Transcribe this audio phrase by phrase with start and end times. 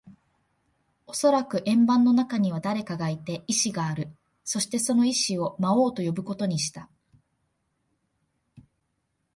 [1.05, 4.09] おそらく円盤の中には誰かがいて、意志がある。
[4.43, 6.89] そして、その意思を魔王と呼ぶことにした。